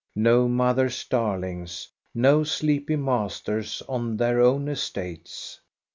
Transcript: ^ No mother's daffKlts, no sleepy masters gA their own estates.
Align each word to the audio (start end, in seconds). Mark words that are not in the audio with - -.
^ 0.01 0.03
No 0.15 0.47
mother's 0.47 1.05
daffKlts, 1.07 1.89
no 2.15 2.43
sleepy 2.43 2.95
masters 2.95 3.83
gA 3.87 4.15
their 4.15 4.41
own 4.41 4.67
estates. 4.67 5.59